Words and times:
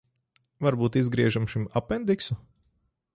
Varbūt 0.67 0.95
izgriežam 1.01 1.45
šim 1.55 1.67
apendiksu? 1.83 2.39